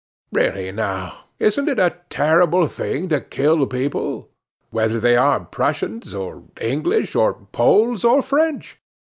[0.31, 4.31] Really, now, isn't it a terrible thing to kill people,
[4.71, 8.79] whether they are Prussians, or English, or Poles, or French?